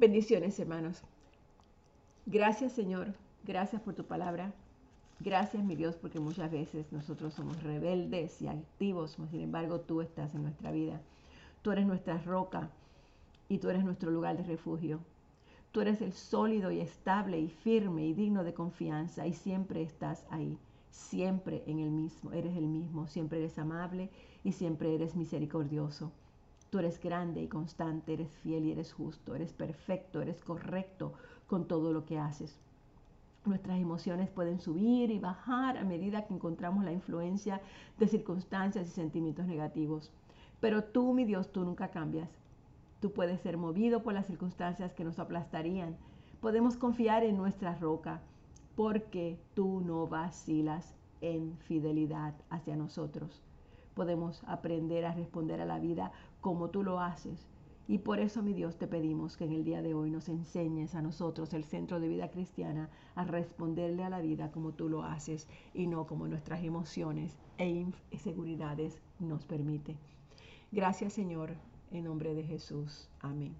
Bendiciones, 0.00 0.58
hermanos. 0.58 1.02
Gracias, 2.24 2.72
Señor. 2.72 3.12
Gracias 3.44 3.82
por 3.82 3.92
tu 3.92 4.06
palabra. 4.06 4.54
Gracias, 5.18 5.62
mi 5.62 5.76
Dios, 5.76 5.96
porque 5.96 6.18
muchas 6.18 6.50
veces 6.50 6.90
nosotros 6.90 7.34
somos 7.34 7.62
rebeldes 7.62 8.40
y 8.40 8.48
activos, 8.48 9.18
sin 9.30 9.42
embargo 9.42 9.80
tú 9.80 10.00
estás 10.00 10.34
en 10.34 10.44
nuestra 10.44 10.70
vida. 10.72 11.02
Tú 11.60 11.70
eres 11.70 11.84
nuestra 11.84 12.16
roca 12.16 12.70
y 13.50 13.58
tú 13.58 13.68
eres 13.68 13.84
nuestro 13.84 14.10
lugar 14.10 14.38
de 14.38 14.44
refugio. 14.44 15.00
Tú 15.70 15.82
eres 15.82 16.00
el 16.00 16.14
sólido 16.14 16.70
y 16.70 16.80
estable 16.80 17.38
y 17.38 17.50
firme 17.50 18.06
y 18.06 18.14
digno 18.14 18.42
de 18.42 18.54
confianza 18.54 19.26
y 19.26 19.34
siempre 19.34 19.82
estás 19.82 20.24
ahí, 20.30 20.56
siempre 20.88 21.62
en 21.66 21.78
el 21.78 21.90
mismo, 21.90 22.32
eres 22.32 22.56
el 22.56 22.68
mismo, 22.68 23.06
siempre 23.06 23.40
eres 23.40 23.58
amable 23.58 24.08
y 24.44 24.52
siempre 24.52 24.94
eres 24.94 25.14
misericordioso. 25.14 26.10
Tú 26.70 26.78
eres 26.78 27.00
grande 27.00 27.42
y 27.42 27.48
constante, 27.48 28.12
eres 28.12 28.30
fiel 28.38 28.64
y 28.64 28.72
eres 28.72 28.92
justo, 28.92 29.34
eres 29.34 29.52
perfecto, 29.52 30.22
eres 30.22 30.40
correcto 30.40 31.12
con 31.48 31.66
todo 31.66 31.92
lo 31.92 32.04
que 32.04 32.18
haces. 32.18 32.60
Nuestras 33.44 33.80
emociones 33.80 34.30
pueden 34.30 34.60
subir 34.60 35.10
y 35.10 35.18
bajar 35.18 35.78
a 35.78 35.84
medida 35.84 36.26
que 36.26 36.34
encontramos 36.34 36.84
la 36.84 36.92
influencia 36.92 37.60
de 37.98 38.06
circunstancias 38.06 38.86
y 38.86 38.90
sentimientos 38.90 39.46
negativos. 39.46 40.12
Pero 40.60 40.84
tú, 40.84 41.12
mi 41.12 41.24
Dios, 41.24 41.50
tú 41.50 41.64
nunca 41.64 41.90
cambias. 41.90 42.30
Tú 43.00 43.12
puedes 43.12 43.40
ser 43.40 43.56
movido 43.56 44.02
por 44.02 44.12
las 44.12 44.26
circunstancias 44.26 44.92
que 44.92 45.04
nos 45.04 45.18
aplastarían. 45.18 45.96
Podemos 46.40 46.76
confiar 46.76 47.24
en 47.24 47.36
nuestra 47.36 47.74
roca 47.74 48.20
porque 48.76 49.38
tú 49.54 49.80
no 49.80 50.06
vacilas 50.06 50.94
en 51.20 51.56
fidelidad 51.58 52.34
hacia 52.50 52.76
nosotros. 52.76 53.42
Podemos 53.94 54.42
aprender 54.46 55.04
a 55.04 55.12
responder 55.12 55.60
a 55.60 55.66
la 55.66 55.78
vida 55.78 56.12
como 56.40 56.70
tú 56.70 56.82
lo 56.82 57.00
haces. 57.00 57.48
Y 57.90 57.98
por 57.98 58.20
eso, 58.20 58.40
mi 58.40 58.52
Dios, 58.52 58.76
te 58.76 58.86
pedimos 58.86 59.36
que 59.36 59.44
en 59.44 59.52
el 59.52 59.64
día 59.64 59.82
de 59.82 59.94
hoy 59.94 60.10
nos 60.10 60.28
enseñes 60.28 60.94
a 60.94 61.02
nosotros, 61.02 61.52
el 61.54 61.64
Centro 61.64 61.98
de 61.98 62.06
Vida 62.06 62.30
Cristiana, 62.30 62.88
a 63.16 63.24
responderle 63.24 64.04
a 64.04 64.10
la 64.10 64.20
vida 64.20 64.52
como 64.52 64.72
tú 64.72 64.88
lo 64.88 65.02
haces 65.02 65.48
y 65.74 65.88
no 65.88 66.06
como 66.06 66.28
nuestras 66.28 66.62
emociones 66.62 67.36
e 67.58 67.84
inseguridades 68.12 69.02
nos 69.18 69.44
permite. 69.44 69.96
Gracias, 70.70 71.14
Señor, 71.14 71.56
en 71.90 72.04
nombre 72.04 72.32
de 72.34 72.44
Jesús. 72.44 73.08
Amén. 73.18 73.56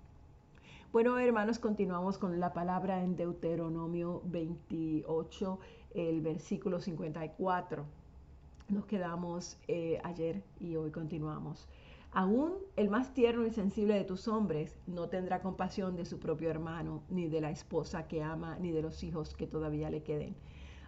Bueno, 0.93 1.19
hermanos, 1.19 1.59
continuamos 1.59 2.17
con 2.19 2.39
la 2.39 2.53
palabra 2.53 3.03
en 3.03 3.17
Deuteronomio 3.17 4.23
28, 4.27 5.59
el 5.95 6.21
versículo 6.21 6.81
54. 6.81 7.85
Nos 8.71 8.87
quedamos 8.87 9.59
eh, 9.67 10.01
ayer 10.05 10.45
y 10.61 10.77
hoy 10.77 10.93
continuamos. 10.93 11.69
Aún 12.13 12.53
el 12.77 12.89
más 12.89 13.13
tierno 13.15 13.45
y 13.45 13.51
sensible 13.51 13.95
de 13.95 14.05
tus 14.05 14.29
hombres 14.29 14.79
no 14.87 15.09
tendrá 15.09 15.43
compasión 15.43 15.97
de 15.97 16.05
su 16.05 16.21
propio 16.21 16.51
hermano, 16.51 17.03
ni 17.09 17.27
de 17.27 17.41
la 17.41 17.51
esposa 17.51 18.07
que 18.07 18.23
ama, 18.23 18.59
ni 18.61 18.71
de 18.71 18.83
los 18.83 19.03
hijos 19.03 19.35
que 19.35 19.49
todavía 19.49 19.91
le 19.91 20.05
queden, 20.05 20.37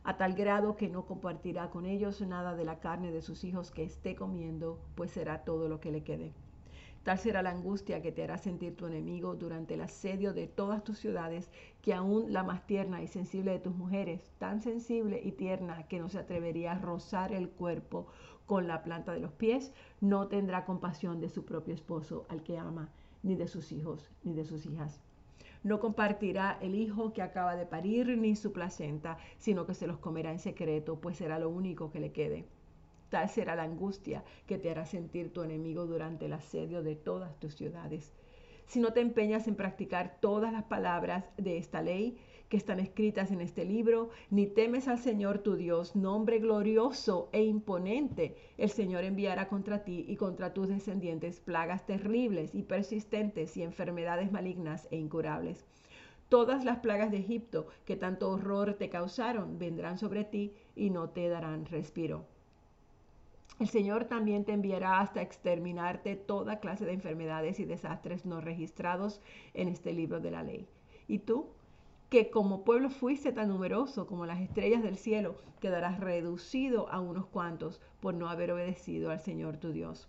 a 0.04 0.16
tal 0.16 0.34
grado 0.34 0.76
que 0.76 0.88
no 0.88 1.06
compartirá 1.06 1.70
con 1.70 1.84
ellos 1.84 2.20
nada 2.20 2.54
de 2.54 2.64
la 2.64 2.78
carne 2.78 3.10
de 3.10 3.20
sus 3.20 3.42
hijos 3.42 3.72
que 3.72 3.82
esté 3.82 4.14
comiendo, 4.14 4.78
pues 4.94 5.10
será 5.10 5.42
todo 5.42 5.68
lo 5.68 5.80
que 5.80 5.90
le 5.90 6.04
quede. 6.04 6.34
Tal 7.02 7.18
será 7.18 7.42
la 7.42 7.50
angustia 7.50 8.00
que 8.00 8.12
te 8.12 8.22
hará 8.22 8.38
sentir 8.38 8.76
tu 8.76 8.86
enemigo 8.86 9.34
durante 9.34 9.74
el 9.74 9.80
asedio 9.80 10.32
de 10.32 10.46
todas 10.46 10.84
tus 10.84 10.98
ciudades, 10.98 11.50
que 11.80 11.94
aún 11.94 12.32
la 12.32 12.44
más 12.44 12.64
tierna 12.64 13.02
y 13.02 13.08
sensible 13.08 13.50
de 13.50 13.58
tus 13.58 13.74
mujeres, 13.74 14.30
tan 14.38 14.60
sensible 14.60 15.20
y 15.24 15.32
tierna 15.32 15.88
que 15.88 15.98
no 15.98 16.08
se 16.08 16.20
atrevería 16.20 16.72
a 16.72 16.78
rozar 16.78 17.32
el 17.32 17.48
cuerpo 17.48 18.06
con 18.46 18.68
la 18.68 18.84
planta 18.84 19.12
de 19.12 19.18
los 19.18 19.32
pies, 19.32 19.72
no 20.00 20.28
tendrá 20.28 20.64
compasión 20.64 21.20
de 21.20 21.28
su 21.28 21.44
propio 21.44 21.74
esposo 21.74 22.24
al 22.28 22.44
que 22.44 22.56
ama, 22.56 22.88
ni 23.24 23.34
de 23.34 23.48
sus 23.48 23.72
hijos, 23.72 24.08
ni 24.22 24.32
de 24.32 24.44
sus 24.44 24.64
hijas. 24.66 25.00
No 25.64 25.80
compartirá 25.80 26.56
el 26.60 26.76
hijo 26.76 27.12
que 27.12 27.22
acaba 27.22 27.56
de 27.56 27.66
parir, 27.66 28.16
ni 28.16 28.36
su 28.36 28.52
placenta, 28.52 29.18
sino 29.38 29.66
que 29.66 29.74
se 29.74 29.88
los 29.88 29.98
comerá 29.98 30.30
en 30.30 30.38
secreto, 30.38 31.00
pues 31.00 31.16
será 31.16 31.40
lo 31.40 31.50
único 31.50 31.90
que 31.90 32.00
le 32.00 32.12
quede. 32.12 32.46
Tal 33.12 33.28
será 33.28 33.54
la 33.54 33.64
angustia 33.64 34.24
que 34.46 34.56
te 34.56 34.70
hará 34.70 34.86
sentir 34.86 35.34
tu 35.34 35.42
enemigo 35.42 35.84
durante 35.84 36.24
el 36.24 36.32
asedio 36.32 36.82
de 36.82 36.96
todas 36.96 37.38
tus 37.38 37.54
ciudades. 37.54 38.14
Si 38.64 38.80
no 38.80 38.94
te 38.94 39.02
empeñas 39.02 39.46
en 39.48 39.54
practicar 39.54 40.16
todas 40.18 40.50
las 40.50 40.62
palabras 40.62 41.26
de 41.36 41.58
esta 41.58 41.82
ley 41.82 42.16
que 42.48 42.56
están 42.56 42.80
escritas 42.80 43.30
en 43.30 43.42
este 43.42 43.66
libro, 43.66 44.08
ni 44.30 44.46
temes 44.46 44.88
al 44.88 44.98
Señor 44.98 45.40
tu 45.40 45.56
Dios, 45.56 45.94
nombre 45.94 46.38
glorioso 46.38 47.28
e 47.32 47.44
imponente, 47.44 48.34
el 48.56 48.70
Señor 48.70 49.04
enviará 49.04 49.46
contra 49.46 49.84
ti 49.84 50.06
y 50.08 50.16
contra 50.16 50.54
tus 50.54 50.68
descendientes 50.68 51.38
plagas 51.38 51.84
terribles 51.84 52.54
y 52.54 52.62
persistentes 52.62 53.58
y 53.58 53.62
enfermedades 53.62 54.32
malignas 54.32 54.88
e 54.90 54.96
incurables. 54.96 55.66
Todas 56.30 56.64
las 56.64 56.78
plagas 56.78 57.10
de 57.10 57.18
Egipto 57.18 57.66
que 57.84 57.96
tanto 57.96 58.30
horror 58.30 58.72
te 58.72 58.88
causaron 58.88 59.58
vendrán 59.58 59.98
sobre 59.98 60.24
ti 60.24 60.54
y 60.74 60.88
no 60.88 61.10
te 61.10 61.28
darán 61.28 61.66
respiro. 61.66 62.31
El 63.58 63.68
Señor 63.68 64.06
también 64.06 64.44
te 64.44 64.52
enviará 64.52 65.00
hasta 65.00 65.22
exterminarte 65.22 66.16
toda 66.16 66.58
clase 66.58 66.84
de 66.84 66.94
enfermedades 66.94 67.60
y 67.60 67.64
desastres 67.64 68.24
no 68.24 68.40
registrados 68.40 69.20
en 69.54 69.68
este 69.68 69.92
libro 69.92 70.20
de 70.20 70.30
la 70.30 70.42
ley. 70.42 70.66
Y 71.06 71.20
tú, 71.20 71.50
que 72.08 72.30
como 72.30 72.64
pueblo 72.64 72.90
fuiste 72.90 73.32
tan 73.32 73.48
numeroso 73.48 74.06
como 74.06 74.26
las 74.26 74.40
estrellas 74.40 74.82
del 74.82 74.96
cielo, 74.96 75.36
quedarás 75.60 76.00
reducido 76.00 76.88
a 76.90 77.00
unos 77.00 77.26
cuantos 77.26 77.80
por 78.00 78.14
no 78.14 78.28
haber 78.28 78.52
obedecido 78.52 79.10
al 79.10 79.20
Señor 79.20 79.58
tu 79.58 79.72
Dios. 79.72 80.08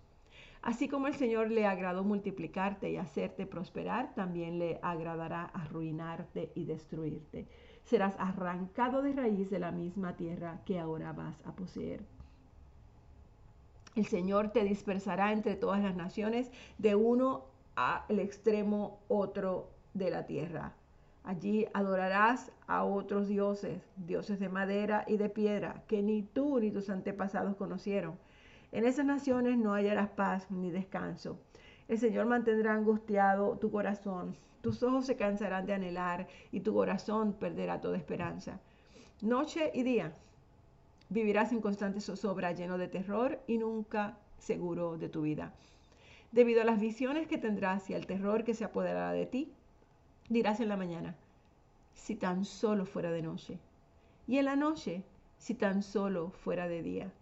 Así 0.62 0.88
como 0.88 1.08
el 1.08 1.14
Señor 1.14 1.52
le 1.52 1.66
agradó 1.66 2.06
multiplicarte 2.06 2.90
y 2.90 2.98
hacerte 2.98 3.46
prosperar, 3.46 4.16
también 4.16 4.58
le 4.58 4.80
agradará 4.82 5.44
arruinarte 5.44 6.52
y 6.56 6.64
destruirte. 6.64 7.48
Serás 7.84 8.16
arrancado 8.18 9.02
de 9.02 9.12
raíz 9.12 9.50
de 9.50 9.60
la 9.60 9.72
misma 9.72 10.16
tierra 10.16 10.62
que 10.66 10.80
ahora 10.80 11.12
vas 11.12 11.42
a 11.46 11.54
poseer. 11.54 12.06
El 13.96 14.06
Señor 14.08 14.50
te 14.50 14.64
dispersará 14.64 15.32
entre 15.32 15.56
todas 15.56 15.82
las 15.82 15.96
naciones, 15.96 16.52
de 16.78 16.96
uno 16.96 17.46
al 17.76 18.20
extremo 18.20 19.00
otro 19.08 19.70
de 19.94 20.10
la 20.10 20.26
tierra. 20.26 20.74
Allí 21.24 21.68
adorarás 21.74 22.52
a 22.68 22.84
otros 22.84 23.28
dioses, 23.28 23.82
dioses 23.96 24.40
de 24.40 24.50
madera 24.50 25.06
y 25.08 25.18
de 25.18 25.30
piedra, 25.30 25.84
que 25.88 26.02
ni 26.02 26.24
tú 26.24 26.60
ni 26.60 26.72
tus 26.72 26.90
antepasados 26.90 27.56
conocieron. 27.56 28.18
En 28.72 28.86
esas 28.86 29.06
naciones 29.06 29.58
no 29.58 29.74
hallarás 29.74 30.10
paz 30.10 30.50
ni 30.50 30.72
descanso. 30.72 31.40
El 31.88 32.00
Señor 32.00 32.26
mantendrá 32.26 32.74
angustiado 32.74 33.58
tu 33.58 33.72
corazón, 33.72 34.36
tus 34.62 34.82
ojos 34.82 35.06
se 35.06 35.18
cansarán 35.18 35.66
de 35.66 35.74
anhelar 35.74 36.28
y 36.52 36.62
tu 36.62 36.74
corazón 36.74 37.34
perderá 37.34 37.82
toda 37.82 37.98
esperanza. 37.98 38.60
Noche 39.22 39.72
y 39.74 39.84
día 39.84 40.14
Vivirás 41.14 41.52
en 41.52 41.62
constante 41.62 42.02
zozobra, 42.02 42.54
lleno 42.54 42.80
de 42.80 42.88
terror 42.88 43.40
y 43.46 43.60
nunca 43.60 44.18
seguro 44.40 44.98
de 44.98 45.10
tu 45.10 45.22
vida. 45.22 45.54
Debido 46.32 46.64
a 46.64 46.66
las 46.66 46.82
visiones 46.82 47.28
que 47.28 47.38
tendrás 47.38 47.88
y 47.92 47.94
al 47.94 48.08
terror 48.08 48.44
que 48.44 48.56
se 48.56 48.64
apoderará 48.64 49.12
de 49.12 49.28
ti, 49.28 49.54
dirás 50.28 50.60
en 50.60 50.70
la 50.70 50.76
mañana, 50.76 51.16
si 51.94 52.16
tan 52.16 52.46
solo 52.46 52.88
fuera 52.88 53.12
de 53.12 53.22
noche. 53.22 53.60
Y 54.26 54.40
en 54.40 54.46
la 54.46 54.56
noche, 54.56 55.04
si 55.38 55.54
tan 55.54 55.84
solo 55.84 56.32
fuera 56.32 56.68
de 56.68 56.82
día. 56.82 57.14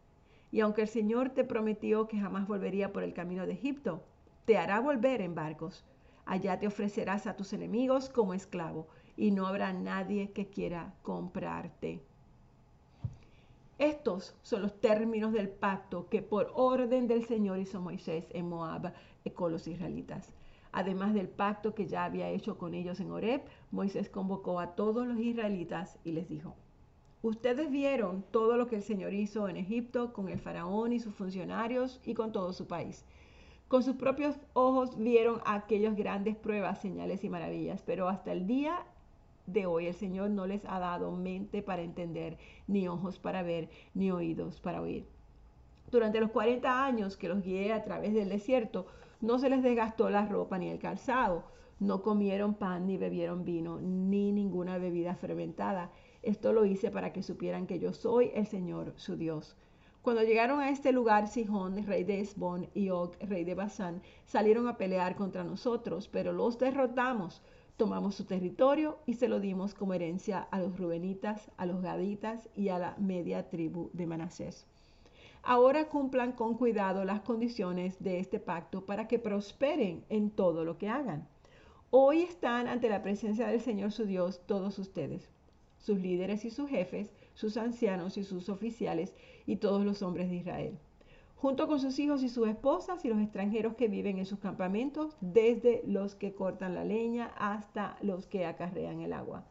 Y 0.54 0.62
aunque 0.62 0.84
el 0.84 0.88
Señor 0.88 1.32
te 1.32 1.44
prometió 1.44 2.08
que 2.08 2.18
jamás 2.18 2.48
volvería 2.48 2.94
por 2.94 3.04
el 3.04 3.14
camino 3.14 3.46
de 3.46 3.52
Egipto, 3.52 4.06
te 4.46 4.58
hará 4.58 4.80
volver 4.80 5.20
en 5.20 5.36
barcos. 5.36 5.84
Allá 6.26 6.58
te 6.60 6.68
ofrecerás 6.68 7.28
a 7.28 7.36
tus 7.36 7.52
enemigos 7.52 8.08
como 8.08 8.34
esclavo, 8.34 8.88
y 9.18 9.32
no 9.32 9.48
habrá 9.48 9.74
nadie 9.74 10.32
que 10.32 10.48
quiera 10.48 10.94
comprarte. 11.02 12.02
Estos 13.82 14.36
son 14.44 14.62
los 14.62 14.80
términos 14.80 15.34
del 15.34 15.50
pacto 15.50 16.08
que 16.08 16.22
por 16.22 16.52
orden 16.54 17.08
del 17.08 17.26
Señor 17.26 17.58
hizo 17.58 17.82
Moisés 17.82 18.28
en 18.30 18.48
Moab 18.48 18.94
con 19.34 19.52
los 19.52 19.66
israelitas. 19.66 20.32
Además 20.72 21.16
del 21.16 21.28
pacto 21.28 21.74
que 21.74 21.88
ya 21.88 22.06
había 22.06 22.30
hecho 22.30 22.60
con 22.60 22.76
ellos 22.76 23.00
en 23.00 23.10
Horeb, 23.10 23.42
Moisés 23.72 24.08
convocó 24.08 24.60
a 24.60 24.76
todos 24.76 25.08
los 25.08 25.18
israelitas 25.18 25.98
y 26.04 26.12
les 26.12 26.30
dijo, 26.30 26.54
Ustedes 27.24 27.72
vieron 27.72 28.24
todo 28.30 28.56
lo 28.56 28.68
que 28.68 28.76
el 28.76 28.84
Señor 28.84 29.16
hizo 29.16 29.50
en 29.50 29.58
Egipto 29.58 30.14
con 30.14 30.30
el 30.30 30.38
faraón 30.38 30.94
y 30.94 31.00
sus 31.00 31.16
funcionarios 31.16 32.00
y 32.06 32.14
con 32.14 32.32
todo 32.32 32.54
su 32.54 32.68
país. 32.68 33.04
Con 33.68 33.82
sus 33.82 33.96
propios 33.96 34.36
ojos 34.54 34.96
vieron 34.96 35.42
aquellas 35.44 35.96
grandes 35.96 36.36
pruebas, 36.36 36.82
señales 36.82 37.24
y 37.24 37.30
maravillas, 37.30 37.82
pero 37.84 38.10
hasta 38.10 38.32
el 38.32 38.46
día 38.46 38.86
de 39.52 39.66
hoy 39.66 39.88
el 39.88 39.94
Señor 39.94 40.30
no 40.30 40.46
les 40.48 40.64
ha 40.66 40.80
dado 40.80 41.12
mente 41.12 41.62
para 41.62 41.82
entender, 41.82 42.38
ni 42.68 42.88
ojos 42.88 43.20
para 43.20 43.44
ver, 43.44 43.70
ni 43.94 44.12
oídos 44.12 44.60
para 44.60 44.82
oír. 44.82 45.06
Durante 45.92 46.20
los 46.20 46.32
40 46.32 46.86
años 46.86 47.18
que 47.18 47.28
los 47.28 47.44
guié 47.44 47.74
a 47.74 47.84
través 47.84 48.14
del 48.14 48.30
desierto, 48.30 48.86
no 49.20 49.40
se 49.40 49.50
les 49.50 49.62
desgastó 49.62 50.10
la 50.10 50.26
ropa 50.26 50.58
ni 50.58 50.70
el 50.70 50.80
calzado, 50.80 51.44
no 51.80 52.02
comieron 52.02 52.54
pan 52.54 52.86
ni 52.88 52.98
bebieron 52.98 53.44
vino, 53.44 53.80
ni 53.82 54.32
ninguna 54.32 54.78
bebida 54.78 55.16
fermentada. 55.16 55.92
Esto 56.22 56.54
lo 56.54 56.66
hice 56.66 56.92
para 56.92 57.12
que 57.12 57.24
supieran 57.24 57.68
que 57.68 57.80
yo 57.80 57.92
soy 57.94 58.32
el 58.36 58.46
Señor, 58.46 58.94
su 58.98 59.16
Dios. 59.18 59.58
Cuando 60.02 60.24
llegaron 60.24 60.60
a 60.60 60.70
este 60.70 60.92
lugar, 60.92 61.28
Sihón, 61.28 61.86
rey 61.86 62.04
de 62.04 62.22
Esbón, 62.22 62.70
y 62.74 62.90
Og, 62.90 63.16
rey 63.20 63.44
de 63.44 63.54
Basán, 63.54 64.02
salieron 64.26 64.68
a 64.68 64.78
pelear 64.78 65.16
contra 65.16 65.44
nosotros, 65.44 66.08
pero 66.08 66.34
los 66.34 66.58
derrotamos 66.58 67.42
Tomamos 67.78 68.16
su 68.16 68.26
territorio 68.26 69.00
y 69.06 69.16
se 69.16 69.28
lo 69.28 69.40
dimos 69.40 69.74
como 69.74 69.94
herencia 69.94 70.40
a 70.52 70.60
los 70.60 70.78
rubenitas, 70.78 71.50
a 71.58 71.66
los 71.66 71.82
gaditas 71.82 72.50
y 72.56 72.70
a 72.70 72.78
la 72.78 72.96
media 72.98 73.50
tribu 73.50 73.90
de 73.94 74.06
Manasés. 74.06 74.68
Ahora 75.44 75.90
cumplan 75.90 76.34
con 76.34 76.56
cuidado 76.56 77.04
las 77.06 77.22
condiciones 77.22 78.02
de 78.04 78.20
este 78.20 78.40
pacto 78.40 78.86
para 78.86 79.08
que 79.08 79.18
prosperen 79.18 80.04
en 80.10 80.30
todo 80.30 80.64
lo 80.64 80.78
que 80.78 80.90
hagan. 80.90 81.28
Hoy 81.90 82.22
están 82.22 82.68
ante 82.68 82.90
la 82.90 83.02
presencia 83.02 83.48
del 83.48 83.60
Señor 83.62 83.92
su 83.92 84.06
Dios 84.06 84.42
todos 84.46 84.78
ustedes, 84.78 85.30
sus 85.80 86.00
líderes 86.00 86.46
y 86.46 86.52
sus 86.52 86.70
jefes, 86.70 87.12
sus 87.34 87.58
ancianos 87.58 88.18
y 88.18 88.24
sus 88.24 88.50
oficiales 88.50 89.16
y 89.48 89.56
todos 89.56 89.84
los 89.84 90.02
hombres 90.02 90.30
de 90.30 90.36
Israel 90.36 90.80
junto 91.42 91.68
con 91.68 91.80
sus 91.80 91.98
hijos 91.98 92.22
y 92.22 92.30
sus 92.30 92.48
esposas 92.48 93.04
y 93.04 93.10
los 93.10 93.20
extranjeros 93.20 93.74
que 93.74 93.88
viven 93.88 94.20
en 94.20 94.28
sus 94.28 94.38
campamentos, 94.38 95.18
desde 95.22 95.82
los 95.88 96.14
que 96.14 96.36
cortan 96.36 96.76
la 96.76 96.86
leña 96.86 97.34
hasta 97.36 97.98
los 98.04 98.28
que 98.28 98.46
acarrean 98.46 99.02
el 99.02 99.12
agua. 99.12 99.44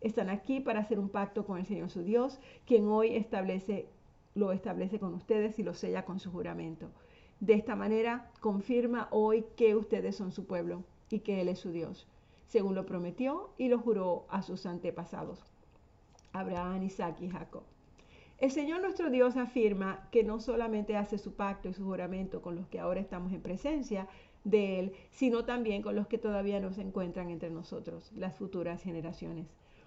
Están 0.00 0.28
aquí 0.28 0.58
para 0.58 0.80
hacer 0.80 0.98
un 0.98 1.08
pacto 1.08 1.46
con 1.46 1.58
el 1.58 1.64
Señor 1.64 1.88
su 1.88 2.02
Dios, 2.02 2.40
quien 2.66 2.88
hoy 2.88 3.14
establece, 3.14 3.86
lo 4.34 4.50
establece 4.50 4.98
con 4.98 5.14
ustedes 5.14 5.56
y 5.60 5.62
lo 5.62 5.72
sella 5.72 6.04
con 6.04 6.18
su 6.18 6.32
juramento. 6.32 6.88
De 7.38 7.54
esta 7.54 7.76
manera 7.76 8.28
confirma 8.40 9.06
hoy 9.12 9.44
que 9.56 9.76
ustedes 9.76 10.16
son 10.16 10.32
su 10.32 10.46
pueblo 10.46 10.82
y 11.10 11.20
que 11.20 11.40
Él 11.40 11.48
es 11.48 11.60
su 11.60 11.70
Dios, 11.70 12.08
según 12.48 12.74
lo 12.74 12.86
prometió 12.86 13.50
y 13.56 13.68
lo 13.68 13.78
juró 13.78 14.26
a 14.30 14.42
sus 14.42 14.66
antepasados, 14.66 15.38
Abraham, 16.32 16.82
Isaac 16.82 17.18
y 17.20 17.28
Jacob. 17.28 17.62
El 18.38 18.50
Señor 18.50 18.82
nuestro 18.82 19.08
Dios 19.08 19.34
afirma 19.38 20.10
que 20.12 20.22
no 20.22 20.40
solamente 20.40 20.94
hace 20.94 21.16
su 21.16 21.32
pacto 21.36 21.70
y 21.70 21.72
su 21.72 21.86
juramento 21.86 22.42
con 22.42 22.54
los 22.54 22.68
que 22.68 22.78
ahora 22.78 23.00
estamos 23.00 23.32
en 23.32 23.40
presencia 23.40 24.08
de 24.44 24.78
Él, 24.78 24.92
sino 25.10 25.46
también 25.46 25.80
con 25.80 25.96
los 25.96 26.06
que 26.06 26.18
todavía 26.18 26.60
no 26.60 26.70
se 26.70 26.82
encuentran 26.82 27.30
entre 27.30 27.48
nosotros, 27.48 28.12
las 28.12 28.36
futuras 28.36 28.82
generaciones. 28.82 29.46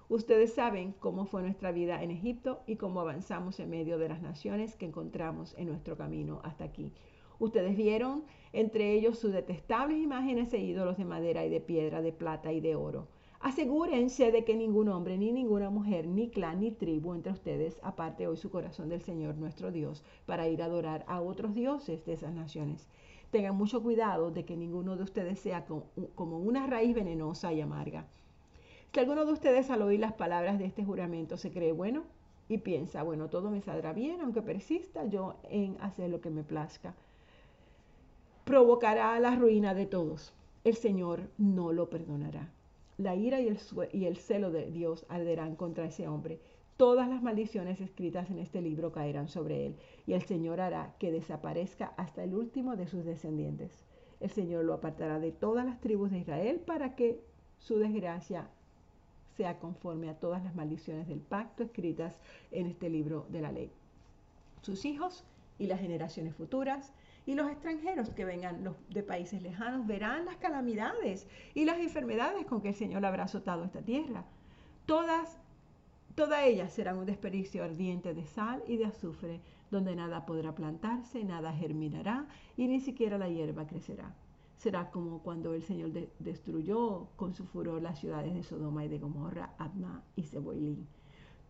Ustedes 0.09 0.51
saben 0.51 0.95
cómo 0.99 1.25
fue 1.25 1.43
nuestra 1.43 1.71
vida 1.71 2.01
en 2.01 2.09
Egipto 2.09 2.63
y 2.65 2.77
cómo 2.77 3.01
avanzamos 3.01 3.59
en 3.59 3.69
medio 3.69 3.99
de 3.99 4.09
las 4.09 4.23
naciones 4.23 4.75
que 4.75 4.87
encontramos 4.87 5.53
en 5.59 5.67
nuestro 5.67 5.95
camino 5.95 6.41
hasta 6.43 6.63
aquí. 6.63 6.91
Ustedes 7.37 7.77
vieron 7.77 8.23
entre 8.51 8.93
ellos 8.93 9.19
sus 9.19 9.31
detestables 9.31 9.99
imágenes 9.99 10.51
e 10.53 10.57
ídolos 10.57 10.97
de 10.97 11.05
madera 11.05 11.45
y 11.45 11.49
de 11.49 11.61
piedra, 11.61 12.01
de 12.01 12.13
plata 12.13 12.51
y 12.51 12.61
de 12.61 12.75
oro 12.75 13.07
Asegúrense 13.41 14.33
de 14.33 14.43
que 14.43 14.57
ningún 14.57 14.89
hombre, 14.89 15.17
ni 15.17 15.31
ninguna 15.31 15.69
mujer, 15.69 16.05
ni 16.07 16.29
clan, 16.29 16.59
ni 16.59 16.71
tribu 16.71 17.13
entre 17.13 17.31
ustedes 17.31 17.79
aparte 17.83 18.27
hoy 18.27 18.35
su 18.35 18.49
corazón 18.49 18.89
del 18.89 19.01
Señor 19.01 19.35
nuestro 19.35 19.71
Dios 19.71 20.03
para 20.25 20.49
ir 20.49 20.61
a 20.61 20.65
adorar 20.65 21.05
a 21.07 21.21
otros 21.21 21.55
dioses 21.55 22.05
de 22.05 22.13
esas 22.13 22.33
naciones. 22.33 22.89
Tengan 23.31 23.55
mucho 23.55 23.81
cuidado 23.81 24.29
de 24.29 24.43
que 24.43 24.57
ninguno 24.57 24.97
de 24.97 25.03
ustedes 25.03 25.39
sea 25.39 25.65
como 26.15 26.37
una 26.37 26.67
raíz 26.67 26.93
venenosa 26.93 27.53
y 27.53 27.61
amarga. 27.61 28.07
Si 28.93 28.99
alguno 28.99 29.25
de 29.25 29.31
ustedes 29.31 29.69
al 29.69 29.83
oír 29.83 30.01
las 30.01 30.13
palabras 30.13 30.59
de 30.59 30.65
este 30.65 30.83
juramento 30.83 31.37
se 31.37 31.51
cree 31.51 31.71
bueno 31.71 32.03
y 32.49 32.57
piensa, 32.57 33.03
bueno, 33.03 33.29
todo 33.29 33.51
me 33.51 33.61
saldrá 33.61 33.93
bien, 33.93 34.19
aunque 34.19 34.41
persista 34.41 35.05
yo 35.05 35.35
en 35.49 35.77
hacer 35.79 36.09
lo 36.09 36.19
que 36.19 36.29
me 36.29 36.43
plazca, 36.43 36.93
provocará 38.43 39.17
la 39.21 39.33
ruina 39.37 39.73
de 39.73 39.85
todos. 39.85 40.33
El 40.65 40.75
Señor 40.75 41.29
no 41.37 41.71
lo 41.71 41.89
perdonará 41.89 42.49
la 42.99 43.15
ira 43.15 43.39
y 43.39 43.47
el, 43.47 44.17
celo 44.17 44.51
de 44.51 44.69
Dios 44.71 45.05
arderán 45.07 45.55
contra 45.55 45.85
ese 45.85 46.09
hombre. 46.09 46.41
Todas 46.75 47.07
las 47.07 47.23
maldiciones 47.23 47.79
escritas 47.79 48.29
en 48.29 48.39
este 48.39 48.61
libro 48.61 48.91
caerán 48.91 49.29
sobre 49.29 49.65
él, 49.65 49.75
y 50.05 50.13
el 50.13 50.21
Señor 50.23 50.59
hará 50.59 50.95
que 50.99 51.09
desaparezca 51.09 51.93
hasta 51.95 52.25
el 52.25 52.35
último 52.35 52.75
de 52.75 52.87
sus 52.87 53.05
descendientes. 53.05 53.71
El 54.19 54.31
Señor 54.31 54.65
lo 54.65 54.73
apartará 54.73 55.17
de 55.19 55.31
todas 55.31 55.65
las 55.65 55.79
tribus 55.79 56.11
de 56.11 56.19
Israel 56.19 56.59
para 56.59 56.95
que 56.95 57.21
su 57.57 57.79
desgracia 57.79 58.49
sea 59.37 59.59
conforme 59.59 60.09
a 60.09 60.19
todas 60.19 60.43
las 60.43 60.53
maldiciones 60.53 61.07
del 61.07 61.21
pacto 61.21 61.63
escritas 61.63 62.19
en 62.51 62.67
este 62.67 62.89
libro 62.89 63.25
de 63.29 63.41
la 63.41 63.53
ley. 63.53 63.71
Sus 64.61 64.83
hijos 64.83 65.23
y 65.57 65.67
las 65.67 65.79
generaciones 65.79 66.35
futuras 66.35 66.91
y 67.29 67.35
los 67.35 67.47
extranjeros 67.47 68.09
que 68.09 68.25
vengan 68.25 68.75
de 68.89 69.03
países 69.03 69.43
lejanos 69.43 69.85
verán 69.85 70.25
las 70.25 70.37
calamidades 70.37 71.27
y 71.53 71.63
las 71.63 71.77
enfermedades 71.77 72.43
con 72.47 72.59
que 72.59 72.69
el 72.69 72.73
Señor 72.73 73.05
habrá 73.05 73.25
azotado 73.25 73.63
esta 73.63 73.83
tierra. 73.83 74.25
Todas, 74.87 75.39
todas 76.15 76.43
ellas 76.45 76.73
serán 76.73 76.97
un 76.97 77.05
desperdicio 77.05 77.63
ardiente 77.63 78.15
de 78.15 78.25
sal 78.25 78.63
y 78.67 78.77
de 78.77 78.85
azufre, 78.85 79.41
donde 79.69 79.95
nada 79.95 80.25
podrá 80.25 80.55
plantarse, 80.55 81.23
nada 81.23 81.53
germinará 81.53 82.27
y 82.57 82.65
ni 82.65 82.79
siquiera 82.79 83.19
la 83.19 83.29
hierba 83.29 83.67
crecerá. 83.67 84.15
Será 84.57 84.89
como 84.89 85.21
cuando 85.21 85.53
el 85.53 85.61
Señor 85.61 85.91
destruyó 86.17 87.09
con 87.15 87.35
su 87.35 87.45
furor 87.45 87.79
las 87.79 87.99
ciudades 87.99 88.33
de 88.33 88.41
Sodoma 88.41 88.85
y 88.85 88.87
de 88.87 88.97
Gomorra, 88.97 89.53
Adma 89.59 90.03
y 90.15 90.23
Zeboilín. 90.23 90.87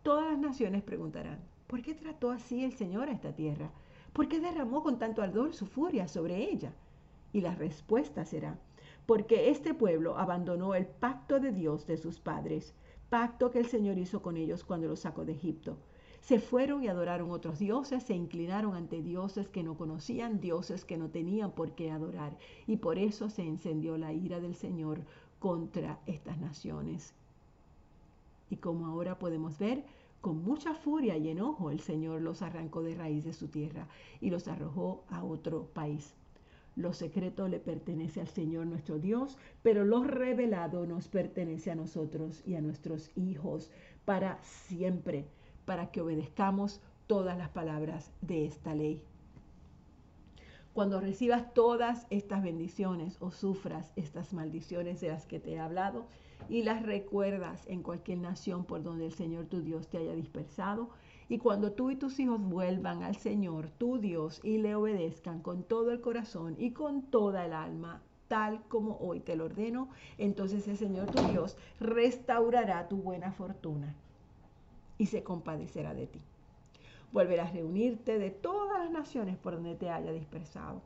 Todas 0.02 0.26
las 0.30 0.38
naciones 0.38 0.82
preguntarán, 0.82 1.38
¿por 1.66 1.80
qué 1.80 1.94
trató 1.94 2.32
así 2.32 2.64
el 2.64 2.74
Señor 2.74 3.08
a 3.08 3.12
esta 3.12 3.32
tierra? 3.32 3.70
¿Por 4.12 4.28
qué 4.28 4.40
derramó 4.40 4.82
con 4.82 4.98
tanto 4.98 5.22
ardor 5.22 5.54
su 5.54 5.66
furia 5.66 6.08
sobre 6.08 6.50
ella? 6.50 6.72
Y 7.32 7.40
la 7.40 7.54
respuesta 7.54 8.24
será, 8.24 8.58
porque 9.06 9.50
este 9.50 9.72
pueblo 9.72 10.18
abandonó 10.18 10.74
el 10.74 10.86
pacto 10.86 11.38
de 11.38 11.52
Dios 11.52 11.86
de 11.86 11.96
sus 11.96 12.18
padres, 12.18 12.74
pacto 13.08 13.50
que 13.50 13.60
el 13.60 13.66
Señor 13.66 13.98
hizo 13.98 14.20
con 14.20 14.36
ellos 14.36 14.64
cuando 14.64 14.88
los 14.88 15.00
sacó 15.00 15.24
de 15.24 15.32
Egipto. 15.32 15.76
Se 16.20 16.38
fueron 16.38 16.82
y 16.82 16.88
adoraron 16.88 17.30
otros 17.30 17.58
dioses, 17.58 18.02
se 18.02 18.14
inclinaron 18.14 18.74
ante 18.74 19.00
dioses 19.00 19.48
que 19.48 19.62
no 19.62 19.76
conocían, 19.76 20.40
dioses 20.40 20.84
que 20.84 20.98
no 20.98 21.08
tenían 21.08 21.52
por 21.52 21.72
qué 21.72 21.90
adorar, 21.90 22.36
y 22.66 22.76
por 22.76 22.98
eso 22.98 23.30
se 23.30 23.42
encendió 23.42 23.96
la 23.96 24.12
ira 24.12 24.40
del 24.40 24.54
Señor 24.54 25.00
contra 25.38 26.00
estas 26.06 26.38
naciones. 26.38 27.14
Y 28.50 28.56
como 28.56 28.86
ahora 28.86 29.18
podemos 29.18 29.58
ver, 29.58 29.84
con 30.20 30.42
mucha 30.42 30.74
furia 30.74 31.16
y 31.16 31.28
enojo 31.28 31.70
el 31.70 31.80
Señor 31.80 32.20
los 32.20 32.42
arrancó 32.42 32.82
de 32.82 32.94
raíz 32.94 33.24
de 33.24 33.32
su 33.32 33.48
tierra 33.48 33.88
y 34.20 34.30
los 34.30 34.48
arrojó 34.48 35.04
a 35.08 35.24
otro 35.24 35.66
país. 35.72 36.14
Lo 36.76 36.92
secreto 36.92 37.48
le 37.48 37.58
pertenece 37.58 38.20
al 38.20 38.28
Señor 38.28 38.66
nuestro 38.66 38.98
Dios, 38.98 39.38
pero 39.62 39.84
lo 39.84 40.04
revelado 40.04 40.86
nos 40.86 41.08
pertenece 41.08 41.70
a 41.70 41.74
nosotros 41.74 42.42
y 42.46 42.54
a 42.54 42.60
nuestros 42.60 43.10
hijos 43.16 43.70
para 44.04 44.38
siempre, 44.42 45.26
para 45.64 45.90
que 45.90 46.00
obedezcamos 46.00 46.80
todas 47.06 47.36
las 47.36 47.50
palabras 47.50 48.12
de 48.20 48.46
esta 48.46 48.74
ley. 48.74 49.02
Cuando 50.72 51.00
recibas 51.00 51.52
todas 51.52 52.06
estas 52.10 52.42
bendiciones 52.42 53.16
o 53.20 53.32
sufras 53.32 53.92
estas 53.96 54.32
maldiciones 54.32 55.00
de 55.00 55.08
las 55.08 55.26
que 55.26 55.40
te 55.40 55.54
he 55.54 55.58
hablado, 55.58 56.06
y 56.48 56.62
las 56.62 56.82
recuerdas 56.82 57.64
en 57.66 57.82
cualquier 57.82 58.18
nación 58.18 58.64
por 58.64 58.82
donde 58.82 59.06
el 59.06 59.12
Señor 59.12 59.46
tu 59.46 59.62
Dios 59.62 59.88
te 59.88 59.98
haya 59.98 60.14
dispersado. 60.14 60.90
Y 61.28 61.38
cuando 61.38 61.72
tú 61.72 61.90
y 61.90 61.96
tus 61.96 62.18
hijos 62.18 62.40
vuelvan 62.40 63.02
al 63.02 63.16
Señor 63.16 63.70
tu 63.70 63.98
Dios 63.98 64.40
y 64.42 64.58
le 64.58 64.74
obedezcan 64.74 65.40
con 65.40 65.62
todo 65.62 65.92
el 65.92 66.00
corazón 66.00 66.56
y 66.58 66.72
con 66.72 67.02
toda 67.02 67.46
el 67.46 67.52
alma, 67.52 68.02
tal 68.26 68.62
como 68.68 68.96
hoy 68.98 69.20
te 69.20 69.36
lo 69.36 69.44
ordeno, 69.44 69.90
entonces 70.18 70.66
el 70.66 70.76
Señor 70.76 71.10
tu 71.10 71.22
Dios 71.22 71.56
restaurará 71.78 72.88
tu 72.88 72.96
buena 72.96 73.32
fortuna 73.32 73.94
y 74.98 75.06
se 75.06 75.22
compadecerá 75.22 75.94
de 75.94 76.06
ti. 76.06 76.20
Volverás 77.12 77.50
a 77.50 77.54
reunirte 77.54 78.18
de 78.18 78.30
todas 78.30 78.78
las 78.78 78.90
naciones 78.90 79.36
por 79.36 79.54
donde 79.54 79.74
te 79.74 79.90
haya 79.90 80.12
dispersado 80.12 80.82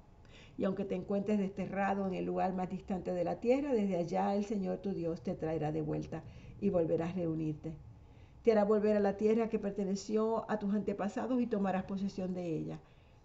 y 0.57 0.65
aunque 0.65 0.85
te 0.85 0.95
encuentres 0.95 1.39
desterrado 1.39 2.07
en 2.07 2.15
el 2.15 2.25
lugar 2.25 2.55
más 2.55 2.71
distante 2.71 3.13
de 3.13 3.25
la 3.25 3.41
tierra, 3.41 3.73
desde 3.73 3.97
allá 3.97 4.35
el 4.35 4.45
Señor 4.45 4.79
tu 4.79 4.93
Dios 4.93 5.23
te 5.23 5.35
traerá 5.35 5.73
de 5.73 5.83
vuelta 5.83 6.23
y 6.61 6.71
volverás 6.71 7.13
a 7.13 7.17
reunirte. 7.17 7.73
Te 8.43 8.53
hará 8.53 8.65
volver 8.65 8.97
a 8.97 9.01
la 9.01 9.17
tierra 9.17 9.49
que 9.49 9.59
perteneció 9.59 10.49
a 10.51 10.59
tus 10.59 10.75
antepasados 10.75 11.41
y 11.41 11.47
tomarás 11.47 11.85
posesión 11.85 12.35
de 12.35 12.47
ella. 12.47 12.79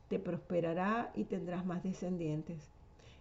Te 0.07 0.17
prosperará 0.17 1.11
y 1.13 1.25
tendrás 1.25 1.65
más 1.65 1.83
descendientes. 1.83 2.71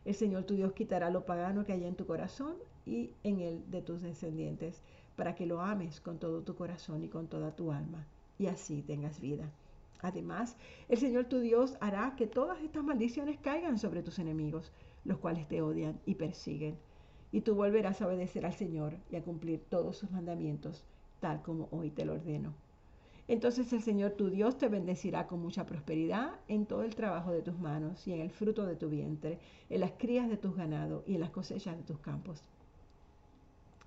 El 0.05 0.15
Señor 0.15 0.45
tu 0.45 0.55
Dios 0.55 0.73
quitará 0.73 1.11
lo 1.11 1.27
pagano 1.27 1.65
que 1.65 1.73
hay 1.73 1.85
en 1.85 1.97
tu 1.97 2.07
corazón 2.07 2.55
y 2.87 3.11
en 3.25 3.41
el 3.41 3.71
de 3.71 3.83
tus 3.83 4.01
descendientes, 4.01 4.81
para 5.17 5.35
que 5.35 5.45
lo 5.45 5.61
ames 5.61 6.01
con 6.01 6.19
todo 6.19 6.43
tu 6.43 6.55
corazón 6.55 7.03
y 7.05 7.09
con 7.09 7.27
toda 7.27 7.55
tu 7.55 7.73
alma, 7.73 8.07
y 8.39 8.47
así 8.47 8.83
tengas 8.83 9.21
vida. 9.21 9.51
Además, 10.01 10.57
el 10.89 10.99
Señor 10.99 11.25
tu 11.25 11.41
Dios 11.41 11.77
hará 11.81 12.15
que 12.17 12.27
todas 12.27 12.61
estas 12.63 12.85
maldiciones 12.85 13.39
caigan 13.39 13.79
sobre 13.79 14.03
tus 14.03 14.19
enemigos, 14.19 14.73
los 15.05 15.19
cuales 15.19 15.49
te 15.49 15.63
odian 15.63 16.01
y 16.07 16.15
persiguen. 16.15 16.77
Y 17.33 17.41
tú 17.41 17.55
volverás 17.55 18.01
a 18.01 18.07
obedecer 18.07 18.47
al 18.47 18.55
Señor 18.55 18.95
y 19.11 19.17
a 19.17 19.23
cumplir 19.23 19.65
todos 19.69 19.97
sus 19.97 20.11
mandamientos, 20.11 20.85
tal 21.21 21.43
como 21.43 21.69
hoy 21.73 21.91
te 21.91 22.05
lo 22.05 22.15
ordeno. 22.15 22.55
Entonces 23.27 23.73
el 23.73 23.83
Señor 23.83 24.13
tu 24.13 24.31
Dios 24.31 24.57
te 24.57 24.69
bendecirá 24.69 25.27
con 25.27 25.41
mucha 25.41 25.67
prosperidad 25.67 26.41
en 26.49 26.65
todo 26.65 26.83
el 26.85 26.95
trabajo 26.95 27.31
de 27.33 27.43
tus 27.43 27.59
manos 27.59 28.07
y 28.07 28.15
en 28.15 28.21
el 28.21 28.31
fruto 28.31 28.65
de 28.65 28.77
tu 28.77 28.89
vientre, 28.89 29.39
en 29.69 29.81
las 29.81 29.93
crías 29.93 30.29
de 30.31 30.39
tus 30.39 30.57
ganados 30.57 31.03
y 31.07 31.17
en 31.17 31.21
las 31.21 31.31
cosechas 31.31 31.77
de 31.77 31.83
tus 31.83 31.99
campos 31.99 32.43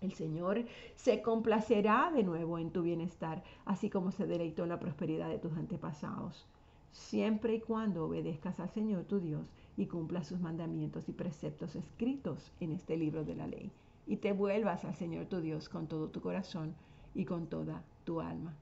el 0.02 0.14
Señor 0.14 0.66
se 0.96 1.22
complacerá 1.22 2.12
de 2.14 2.24
nuevo 2.24 2.58
en 2.58 2.72
tu 2.72 2.82
bienestar, 2.82 3.44
así 3.66 3.90
como 3.90 4.12
se 4.12 4.28
deleitó 4.28 4.64
en 4.64 4.70
la 4.70 4.80
prosperidad 4.80 5.30
de 5.30 5.40
tus 5.40 5.54
antepasados, 5.54 6.48
siempre 6.92 7.56
y 7.56 7.60
cuando 7.62 8.06
obedezcas 8.06 8.60
al 8.60 8.70
Señor 8.70 9.06
tu 9.06 9.20
Dios 9.20 9.46
y 9.78 9.86
cumplas 9.86 10.28
sus 10.28 10.40
mandamientos 10.40 11.08
y 11.08 11.14
preceptos 11.14 11.76
escritos 11.76 12.52
en 12.60 12.72
este 12.72 12.98
libro 12.98 13.24
de 13.24 13.36
la 13.36 13.48
ley. 13.48 13.72
y 14.08 14.18
te 14.18 14.34
vuelvas 14.34 14.84
al 14.84 14.96
Señor 14.96 15.28
tu 15.28 15.40
Dios 15.42 15.70
con 15.70 15.88
todo 15.88 16.10
tu 16.10 16.22
corazón 16.22 16.76
y 17.14 17.26
con 17.26 17.48
toda 17.48 17.84
tu 18.04 18.20
alma. 18.20 18.56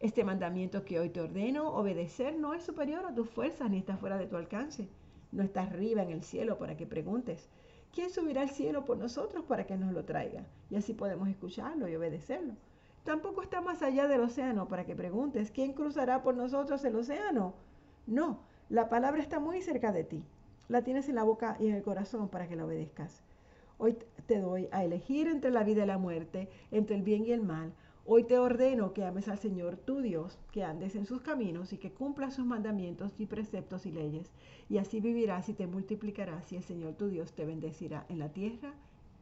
Este 0.00 0.24
mandamiento 0.24 0.84
que 0.84 0.98
hoy 1.00 1.08
te 1.10 1.20
ordeno 1.20 1.68
obedecer 1.70 2.36
no 2.38 2.52
es 2.52 2.64
superior 2.64 3.06
a 3.06 3.14
tus 3.14 3.30
fuerzas 3.30 3.70
ni 3.70 3.78
está 3.78 3.96
fuera 3.96 4.18
de 4.18 4.26
tu 4.26 4.36
alcance. 4.36 4.88
No 5.32 5.42
está 5.42 5.62
arriba 5.62 6.02
en 6.02 6.10
el 6.10 6.22
cielo 6.22 6.58
para 6.58 6.76
que 6.76 6.86
preguntes, 6.86 7.48
¿quién 7.92 8.10
subirá 8.10 8.42
al 8.42 8.50
cielo 8.50 8.84
por 8.84 8.98
nosotros 8.98 9.44
para 9.44 9.66
que 9.66 9.76
nos 9.76 9.92
lo 9.92 10.04
traiga? 10.04 10.44
Y 10.70 10.76
así 10.76 10.94
podemos 10.94 11.28
escucharlo 11.28 11.88
y 11.88 11.96
obedecerlo. 11.96 12.54
Tampoco 13.04 13.42
está 13.42 13.60
más 13.60 13.82
allá 13.82 14.08
del 14.08 14.20
océano 14.20 14.68
para 14.68 14.84
que 14.84 14.96
preguntes, 14.96 15.50
¿quién 15.50 15.72
cruzará 15.72 16.22
por 16.22 16.34
nosotros 16.34 16.84
el 16.84 16.96
océano? 16.96 17.54
No, 18.06 18.40
la 18.68 18.88
palabra 18.88 19.22
está 19.22 19.38
muy 19.38 19.62
cerca 19.62 19.92
de 19.92 20.02
ti. 20.02 20.24
La 20.68 20.82
tienes 20.82 21.08
en 21.08 21.14
la 21.14 21.22
boca 21.22 21.56
y 21.60 21.68
en 21.68 21.76
el 21.76 21.82
corazón 21.84 22.28
para 22.28 22.48
que 22.48 22.56
la 22.56 22.64
obedezcas. 22.64 23.22
Hoy 23.78 23.96
te 24.26 24.40
doy 24.40 24.68
a 24.72 24.82
elegir 24.82 25.28
entre 25.28 25.52
la 25.52 25.62
vida 25.62 25.84
y 25.84 25.86
la 25.86 25.98
muerte, 25.98 26.48
entre 26.72 26.96
el 26.96 27.02
bien 27.02 27.24
y 27.24 27.32
el 27.32 27.42
mal. 27.42 27.72
Hoy 28.08 28.22
te 28.22 28.38
ordeno 28.38 28.92
que 28.92 29.04
ames 29.04 29.26
al 29.26 29.40
Señor 29.40 29.78
tu 29.78 30.00
Dios, 30.00 30.38
que 30.52 30.62
andes 30.62 30.94
en 30.94 31.06
sus 31.06 31.22
caminos 31.22 31.72
y 31.72 31.78
que 31.78 31.90
cumplas 31.90 32.34
sus 32.34 32.46
mandamientos 32.46 33.12
y 33.18 33.26
preceptos 33.26 33.84
y 33.84 33.90
leyes. 33.90 34.30
Y 34.68 34.78
así 34.78 35.00
vivirás 35.00 35.48
y 35.48 35.54
te 35.54 35.66
multiplicarás 35.66 36.52
y 36.52 36.56
el 36.56 36.62
Señor 36.62 36.94
tu 36.94 37.08
Dios 37.08 37.32
te 37.32 37.44
bendecirá 37.44 38.06
en 38.08 38.20
la 38.20 38.28
tierra 38.28 38.74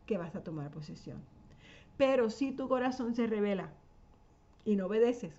que 0.04 0.18
vas 0.18 0.36
a 0.36 0.44
tomar 0.44 0.70
posesión. 0.70 1.22
Pero 1.96 2.28
si 2.28 2.52
tu 2.52 2.68
corazón 2.68 3.14
se 3.14 3.26
revela 3.26 3.72
y 4.66 4.76
no 4.76 4.84
obedeces, 4.84 5.32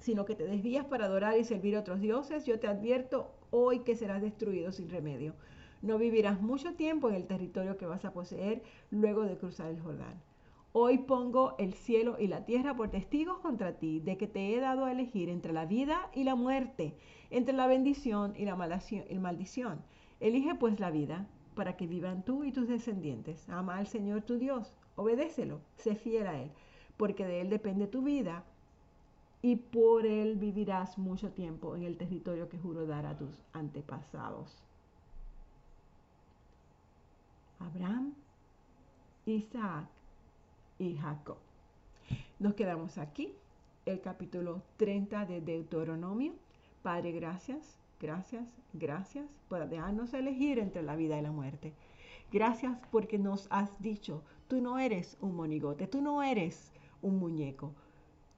sino 0.00 0.24
que 0.24 0.34
te 0.34 0.48
desvías 0.48 0.86
para 0.86 1.04
adorar 1.04 1.38
y 1.38 1.44
servir 1.44 1.76
a 1.76 1.80
otros 1.80 2.00
dioses, 2.00 2.46
yo 2.46 2.58
te 2.58 2.66
advierto 2.66 3.30
hoy 3.52 3.84
que 3.84 3.94
serás 3.94 4.22
destruido 4.22 4.72
sin 4.72 4.90
remedio. 4.90 5.34
No 5.82 5.98
vivirás 5.98 6.40
mucho 6.42 6.74
tiempo 6.74 7.10
en 7.10 7.14
el 7.14 7.28
territorio 7.28 7.76
que 7.76 7.86
vas 7.86 8.04
a 8.04 8.12
poseer 8.12 8.64
luego 8.90 9.22
de 9.22 9.38
cruzar 9.38 9.70
el 9.70 9.80
Jordán. 9.80 10.20
Hoy 10.78 10.98
pongo 10.98 11.54
el 11.56 11.72
cielo 11.72 12.16
y 12.20 12.26
la 12.26 12.44
tierra 12.44 12.76
por 12.76 12.90
testigos 12.90 13.38
contra 13.38 13.78
ti, 13.78 13.98
de 14.00 14.18
que 14.18 14.26
te 14.26 14.54
he 14.54 14.60
dado 14.60 14.84
a 14.84 14.92
elegir 14.92 15.30
entre 15.30 15.54
la 15.54 15.64
vida 15.64 16.10
y 16.12 16.24
la 16.24 16.34
muerte, 16.34 16.94
entre 17.30 17.54
la 17.54 17.66
bendición 17.66 18.34
y 18.36 18.44
la 18.44 18.56
maldición. 18.56 19.80
Elige 20.20 20.54
pues 20.54 20.78
la 20.78 20.90
vida, 20.90 21.26
para 21.54 21.78
que 21.78 21.86
vivan 21.86 22.26
tú 22.26 22.44
y 22.44 22.52
tus 22.52 22.68
descendientes. 22.68 23.48
Ama 23.48 23.78
al 23.78 23.86
Señor 23.86 24.20
tu 24.20 24.36
Dios, 24.36 24.74
obedécelo, 24.96 25.62
sé 25.78 25.94
fiel 25.94 26.26
a 26.26 26.42
Él, 26.42 26.50
porque 26.98 27.24
de 27.24 27.40
Él 27.40 27.48
depende 27.48 27.86
tu 27.86 28.02
vida 28.02 28.44
y 29.40 29.56
por 29.56 30.04
Él 30.04 30.36
vivirás 30.36 30.98
mucho 30.98 31.30
tiempo 31.30 31.74
en 31.74 31.84
el 31.84 31.96
territorio 31.96 32.50
que 32.50 32.58
juro 32.58 32.86
dar 32.86 33.06
a 33.06 33.16
tus 33.16 33.30
antepasados. 33.54 34.62
Abraham, 37.60 38.12
Isaac 39.24 39.95
y 40.78 40.96
Jacob. 40.96 41.38
Nos 42.38 42.54
quedamos 42.54 42.98
aquí, 42.98 43.32
el 43.84 44.00
capítulo 44.00 44.62
30 44.76 45.26
de 45.26 45.40
Deuteronomio. 45.40 46.34
Padre, 46.82 47.12
gracias, 47.12 47.78
gracias, 48.00 48.44
gracias 48.72 49.26
por 49.48 49.68
dejarnos 49.68 50.14
elegir 50.14 50.58
entre 50.58 50.82
la 50.82 50.96
vida 50.96 51.18
y 51.18 51.22
la 51.22 51.32
muerte. 51.32 51.72
Gracias 52.32 52.76
porque 52.90 53.18
nos 53.18 53.46
has 53.50 53.80
dicho 53.80 54.22
Tú 54.48 54.60
no 54.60 54.78
eres 54.78 55.16
un 55.20 55.34
monigote, 55.34 55.88
tú 55.88 56.00
no 56.00 56.22
eres 56.22 56.70
un 57.02 57.18
muñeco. 57.18 57.72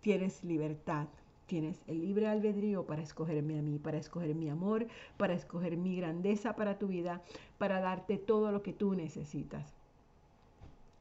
Tienes 0.01 0.43
libertad, 0.43 1.07
tienes 1.45 1.83
el 1.87 2.01
libre 2.01 2.29
albedrío 2.29 2.87
para 2.87 3.03
escogerme 3.03 3.59
a 3.59 3.63
mí, 3.63 3.79
para 3.79 3.99
escoger 3.99 4.35
mi 4.35 4.49
amor, 4.49 4.87
para 5.19 5.35
escoger 5.35 5.77
mi 5.77 5.97
grandeza 5.97 6.57
para 6.57 6.79
tu 6.79 6.87
vida, 6.87 7.21
para 7.59 7.81
darte 7.81 8.17
todo 8.17 8.53
lo 8.53 8.63
que 8.63 8.73
tú 8.73 8.95
necesitas. 8.95 9.78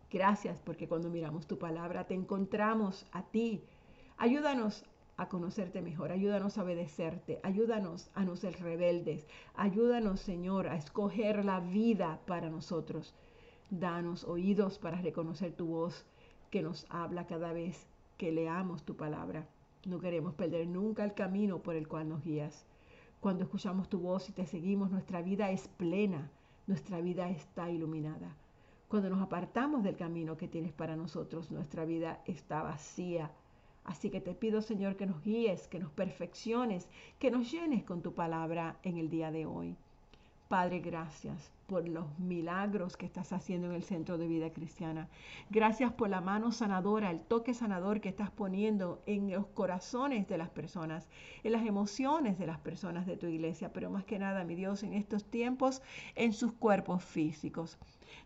Gracias 0.09 0.61
porque 0.61 0.87
cuando 0.87 1.09
miramos 1.09 1.47
tu 1.47 1.59
palabra 1.59 2.07
te 2.07 2.13
encontramos 2.13 3.05
a 3.11 3.23
ti. 3.23 3.61
Ayúdanos 4.17 4.85
a 5.17 5.27
conocerte 5.27 5.81
mejor, 5.81 6.11
ayúdanos 6.11 6.57
a 6.57 6.63
obedecerte, 6.63 7.39
ayúdanos 7.43 8.09
a 8.13 8.23
no 8.23 8.35
ser 8.35 8.61
rebeldes, 8.61 9.27
ayúdanos 9.55 10.21
Señor 10.21 10.67
a 10.67 10.75
escoger 10.75 11.43
la 11.43 11.59
vida 11.59 12.21
para 12.25 12.49
nosotros. 12.49 13.15
Danos 13.69 14.23
oídos 14.23 14.79
para 14.79 15.01
reconocer 15.01 15.51
tu 15.53 15.65
voz 15.65 16.05
que 16.51 16.61
nos 16.61 16.85
habla 16.89 17.27
cada 17.27 17.51
vez 17.51 17.85
que 18.17 18.31
leamos 18.31 18.83
tu 18.83 18.95
palabra. 18.95 19.45
No 19.85 19.99
queremos 19.99 20.35
perder 20.35 20.67
nunca 20.67 21.03
el 21.03 21.15
camino 21.15 21.59
por 21.59 21.75
el 21.75 21.87
cual 21.87 22.07
nos 22.07 22.23
guías. 22.23 22.65
Cuando 23.19 23.43
escuchamos 23.43 23.89
tu 23.89 23.99
voz 23.99 24.29
y 24.29 24.31
te 24.31 24.45
seguimos, 24.45 24.89
nuestra 24.89 25.21
vida 25.21 25.51
es 25.51 25.67
plena, 25.67 26.31
nuestra 26.65 27.01
vida 27.01 27.29
está 27.29 27.69
iluminada. 27.69 28.35
Cuando 28.87 29.09
nos 29.09 29.21
apartamos 29.21 29.83
del 29.83 29.97
camino 29.97 30.37
que 30.37 30.47
tienes 30.47 30.71
para 30.71 30.95
nosotros, 30.95 31.51
nuestra 31.51 31.83
vida 31.83 32.21
está 32.25 32.63
vacía. 32.63 33.31
Así 33.83 34.09
que 34.09 34.21
te 34.21 34.33
pido, 34.33 34.61
Señor, 34.61 34.95
que 34.95 35.05
nos 35.05 35.21
guíes, 35.23 35.67
que 35.67 35.79
nos 35.79 35.91
perfecciones, 35.91 36.87
que 37.19 37.29
nos 37.29 37.51
llenes 37.51 37.83
con 37.83 38.01
tu 38.01 38.13
palabra 38.13 38.77
en 38.83 38.97
el 38.97 39.09
día 39.09 39.29
de 39.29 39.45
hoy. 39.45 39.75
Padre, 40.47 40.79
gracias 40.79 41.51
por 41.67 41.85
los 41.85 42.17
milagros 42.17 42.95
que 42.95 43.05
estás 43.05 43.33
haciendo 43.33 43.67
en 43.67 43.73
el 43.73 43.83
centro 43.83 44.17
de 44.17 44.29
vida 44.29 44.53
cristiana. 44.53 45.09
Gracias 45.49 45.91
por 45.91 46.07
la 46.07 46.21
mano 46.21 46.53
sanadora, 46.53 47.11
el 47.11 47.19
toque 47.19 47.53
sanador 47.53 47.99
que 47.99 48.07
estás 48.07 48.31
poniendo 48.31 49.01
en 49.05 49.29
los 49.29 49.47
corazones 49.47 50.29
de 50.29 50.37
las 50.37 50.49
personas, 50.49 51.09
en 51.43 51.51
las 51.51 51.65
emociones 51.65 52.39
de 52.39 52.47
las 52.47 52.59
personas 52.59 53.05
de 53.05 53.17
tu 53.17 53.25
iglesia, 53.25 53.73
pero 53.73 53.89
más 53.89 54.05
que 54.05 54.17
nada, 54.17 54.45
mi 54.45 54.55
Dios, 54.55 54.83
en 54.83 54.93
estos 54.93 55.25
tiempos, 55.25 55.81
en 56.15 56.31
sus 56.31 56.53
cuerpos 56.53 57.03
físicos. 57.03 57.77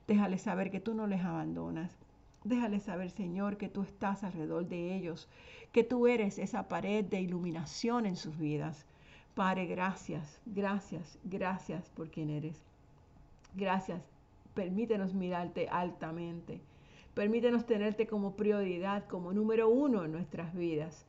Déjales 0.08 0.42
saber 0.42 0.72
que 0.72 0.80
tú 0.80 0.94
no 0.94 1.08
les 1.08 1.22
abandonas. 1.22 1.98
Déjales 2.44 2.84
saber, 2.84 3.12
Señor, 3.12 3.58
que 3.58 3.70
tú 3.70 3.84
estás 3.84 4.24
alrededor 4.24 4.68
de 4.68 4.96
ellos, 4.96 5.30
que 5.72 5.84
tú 5.84 6.08
eres 6.08 6.40
esa 6.40 6.68
pared 6.68 7.06
de 7.06 7.22
iluminación 7.22 8.08
en 8.08 8.16
sus 8.16 8.38
vidas. 8.38 8.86
Padre, 9.36 9.68
gracias, 9.68 10.42
gracias, 10.46 11.20
gracias 11.24 11.90
por 11.90 12.10
quien 12.10 12.30
eres. 12.32 12.62
Gracias. 13.54 14.02
Permítenos 14.56 15.14
mirarte 15.14 15.70
altamente. 15.70 16.62
Permítenos 17.14 17.66
tenerte 17.66 18.08
como 18.08 18.36
prioridad, 18.36 19.06
como 19.08 19.34
número 19.34 19.70
uno 19.70 20.04
en 20.04 20.12
nuestras 20.12 20.54
vidas. 20.56 21.06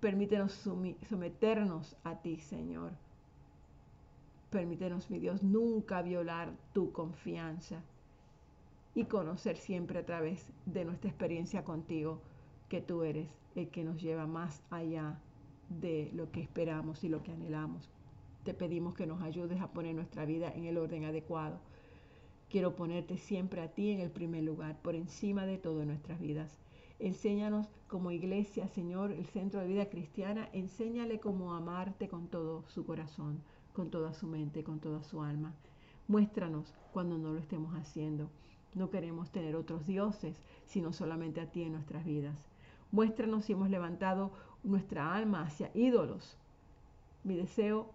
Permítenos 0.00 0.52
someternos 1.08 1.96
a 2.04 2.16
ti, 2.16 2.38
Señor. 2.38 2.92
Permítenos, 4.50 5.10
mi 5.10 5.18
Dios, 5.18 5.42
nunca 5.42 6.00
violar 6.02 6.50
tu 6.72 6.92
confianza 6.92 7.82
y 8.94 9.04
conocer 9.04 9.56
siempre 9.56 9.98
a 10.00 10.06
través 10.06 10.52
de 10.66 10.84
nuestra 10.84 11.10
experiencia 11.10 11.64
contigo 11.64 12.20
que 12.68 12.80
tú 12.80 13.02
eres 13.02 13.28
el 13.54 13.68
que 13.68 13.84
nos 13.84 14.00
lleva 14.00 14.26
más 14.26 14.62
allá 14.70 15.20
de 15.68 16.10
lo 16.14 16.30
que 16.30 16.40
esperamos 16.40 17.04
y 17.04 17.08
lo 17.08 17.22
que 17.22 17.32
anhelamos. 17.32 17.88
Te 18.44 18.54
pedimos 18.54 18.94
que 18.94 19.06
nos 19.06 19.22
ayudes 19.22 19.60
a 19.60 19.72
poner 19.72 19.94
nuestra 19.94 20.24
vida 20.24 20.52
en 20.54 20.64
el 20.64 20.78
orden 20.78 21.04
adecuado. 21.04 21.60
Quiero 22.48 22.74
ponerte 22.74 23.16
siempre 23.16 23.60
a 23.60 23.68
ti 23.68 23.90
en 23.90 24.00
el 24.00 24.10
primer 24.10 24.42
lugar, 24.42 24.80
por 24.82 24.94
encima 24.94 25.46
de 25.46 25.58
todo 25.58 25.82
en 25.82 25.88
nuestras 25.88 26.20
vidas. 26.20 26.56
Enséñanos 26.98 27.68
como 27.86 28.10
iglesia, 28.10 28.66
Señor, 28.68 29.12
el 29.12 29.26
centro 29.26 29.60
de 29.60 29.68
vida 29.68 29.88
cristiana, 29.88 30.48
enséñale 30.52 31.20
cómo 31.20 31.54
amarte 31.54 32.08
con 32.08 32.28
todo 32.28 32.64
su 32.68 32.84
corazón, 32.84 33.40
con 33.72 33.90
toda 33.90 34.12
su 34.12 34.26
mente, 34.26 34.64
con 34.64 34.80
toda 34.80 35.02
su 35.02 35.22
alma. 35.22 35.54
Muéstranos 36.08 36.74
cuando 36.92 37.18
no 37.18 37.32
lo 37.32 37.38
estemos 37.38 37.74
haciendo. 37.74 38.30
No 38.74 38.90
queremos 38.90 39.30
tener 39.30 39.56
otros 39.56 39.86
dioses, 39.86 40.36
sino 40.66 40.92
solamente 40.92 41.40
a 41.40 41.46
ti 41.46 41.62
en 41.62 41.72
nuestras 41.72 42.04
vidas. 42.04 42.36
Muéstranos 42.92 43.44
si 43.44 43.52
hemos 43.52 43.70
levantado 43.70 44.32
nuestra 44.62 45.14
alma 45.14 45.42
hacia 45.42 45.70
ídolos. 45.74 46.36
Mi 47.24 47.36
deseo 47.36 47.90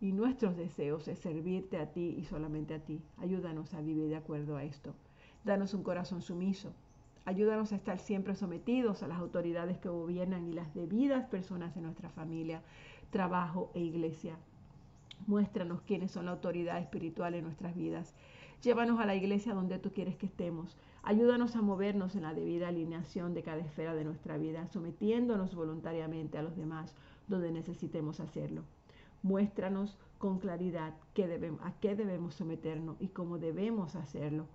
y 0.00 0.12
nuestros 0.12 0.56
deseos 0.56 1.08
es 1.08 1.18
servirte 1.18 1.78
a 1.78 1.92
ti 1.92 2.14
y 2.18 2.24
solamente 2.24 2.74
a 2.74 2.80
ti. 2.80 3.00
Ayúdanos 3.18 3.72
a 3.74 3.80
vivir 3.80 4.08
de 4.08 4.16
acuerdo 4.16 4.56
a 4.56 4.64
esto. 4.64 4.94
Danos 5.44 5.74
un 5.74 5.82
corazón 5.82 6.22
sumiso. 6.22 6.72
Ayúdanos 7.24 7.72
a 7.72 7.76
estar 7.76 7.98
siempre 7.98 8.34
sometidos 8.34 9.02
a 9.02 9.08
las 9.08 9.18
autoridades 9.18 9.78
que 9.78 9.88
gobiernan 9.88 10.46
y 10.46 10.52
las 10.52 10.72
debidas 10.74 11.26
personas 11.26 11.76
en 11.76 11.84
nuestra 11.84 12.08
familia, 12.10 12.62
trabajo 13.10 13.70
e 13.74 13.80
iglesia. 13.80 14.36
Muéstranos 15.26 15.80
quiénes 15.82 16.12
son 16.12 16.26
la 16.26 16.32
autoridad 16.32 16.78
espiritual 16.78 17.34
en 17.34 17.44
nuestras 17.44 17.74
vidas. 17.74 18.14
Llévanos 18.62 18.98
a 18.98 19.06
la 19.06 19.14
iglesia 19.14 19.54
donde 19.54 19.78
tú 19.78 19.92
quieres 19.92 20.16
que 20.16 20.26
estemos. 20.26 20.76
Ayúdanos 21.02 21.54
a 21.56 21.62
movernos 21.62 22.16
en 22.16 22.22
la 22.22 22.34
debida 22.34 22.68
alineación 22.68 23.34
de 23.34 23.42
cada 23.42 23.58
esfera 23.58 23.94
de 23.94 24.04
nuestra 24.04 24.38
vida, 24.38 24.66
sometiéndonos 24.68 25.54
voluntariamente 25.54 26.38
a 26.38 26.42
los 26.42 26.56
demás 26.56 26.94
donde 27.28 27.52
necesitemos 27.52 28.18
hacerlo. 28.18 28.64
Muéstranos 29.22 29.98
con 30.18 30.38
claridad 30.38 30.94
a 31.62 31.72
qué 31.80 31.94
debemos 31.94 32.34
someternos 32.34 32.96
y 32.98 33.08
cómo 33.08 33.38
debemos 33.38 33.94
hacerlo. 33.94 34.46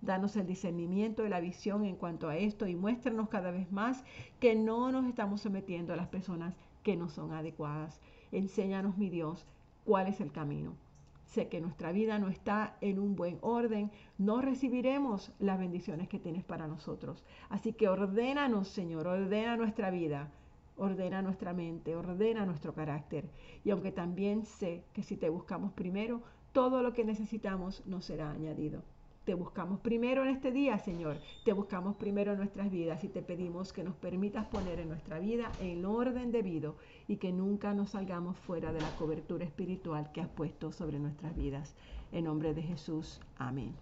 Danos 0.00 0.36
el 0.36 0.46
discernimiento 0.46 1.26
y 1.26 1.28
la 1.28 1.40
visión 1.40 1.84
en 1.84 1.96
cuanto 1.96 2.28
a 2.28 2.36
esto 2.36 2.68
y 2.68 2.76
muéstranos 2.76 3.28
cada 3.28 3.50
vez 3.50 3.70
más 3.72 4.04
que 4.38 4.54
no 4.54 4.92
nos 4.92 5.06
estamos 5.06 5.40
sometiendo 5.40 5.92
a 5.92 5.96
las 5.96 6.08
personas 6.08 6.54
que 6.84 6.96
no 6.96 7.08
son 7.08 7.32
adecuadas. 7.32 8.00
Enséñanos, 8.30 8.96
mi 8.96 9.10
Dios, 9.10 9.44
cuál 9.84 10.06
es 10.06 10.20
el 10.20 10.30
camino. 10.30 10.74
Sé 11.28 11.48
que 11.48 11.60
nuestra 11.60 11.92
vida 11.92 12.18
no 12.18 12.28
está 12.28 12.76
en 12.80 12.98
un 12.98 13.14
buen 13.14 13.38
orden, 13.42 13.90
no 14.16 14.40
recibiremos 14.40 15.30
las 15.38 15.58
bendiciones 15.58 16.08
que 16.08 16.18
tienes 16.18 16.42
para 16.42 16.66
nosotros. 16.66 17.22
Así 17.50 17.74
que 17.74 17.88
ordénanos, 17.88 18.68
Señor, 18.68 19.06
ordena 19.06 19.56
nuestra 19.56 19.90
vida, 19.90 20.30
ordena 20.76 21.20
nuestra 21.20 21.52
mente, 21.52 21.96
ordena 21.96 22.46
nuestro 22.46 22.72
carácter. 22.74 23.28
Y 23.62 23.70
aunque 23.70 23.92
también 23.92 24.46
sé 24.46 24.84
que 24.94 25.02
si 25.02 25.16
te 25.16 25.28
buscamos 25.28 25.72
primero, 25.72 26.22
todo 26.52 26.82
lo 26.82 26.94
que 26.94 27.04
necesitamos 27.04 27.86
nos 27.86 28.06
será 28.06 28.30
añadido. 28.30 28.82
Te 29.28 29.34
buscamos 29.34 29.78
primero 29.80 30.22
en 30.22 30.30
este 30.30 30.50
día, 30.50 30.78
Señor. 30.78 31.18
Te 31.44 31.52
buscamos 31.52 31.96
primero 31.96 32.32
en 32.32 32.38
nuestras 32.38 32.70
vidas 32.70 33.04
y 33.04 33.08
te 33.08 33.20
pedimos 33.20 33.74
que 33.74 33.84
nos 33.84 33.94
permitas 33.94 34.46
poner 34.46 34.80
en 34.80 34.88
nuestra 34.88 35.18
vida 35.18 35.52
el 35.60 35.84
orden 35.84 36.32
debido 36.32 36.76
y 37.08 37.16
que 37.16 37.30
nunca 37.30 37.74
nos 37.74 37.90
salgamos 37.90 38.38
fuera 38.38 38.72
de 38.72 38.80
la 38.80 38.96
cobertura 38.96 39.44
espiritual 39.44 40.12
que 40.12 40.22
has 40.22 40.28
puesto 40.28 40.72
sobre 40.72 40.98
nuestras 40.98 41.36
vidas. 41.36 41.76
En 42.10 42.24
nombre 42.24 42.54
de 42.54 42.62
Jesús. 42.62 43.20
Amén. 43.36 43.74